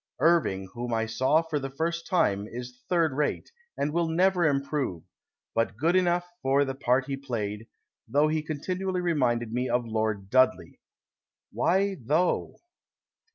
[0.19, 5.03] Irving whom I saw for the first time, is third rate, and never will improve,
[5.53, 7.67] but good eno' for the part he played,
[8.07, 10.79] tho' he con tinually reminded me of Lord Dudley...."
[11.51, 12.55] Why" though